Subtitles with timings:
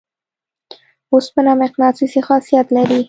[1.13, 2.99] اوسپنه مقناطیسي خاصیت لري.